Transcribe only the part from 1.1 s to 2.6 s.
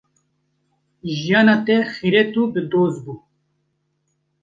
Jiyana te xîret û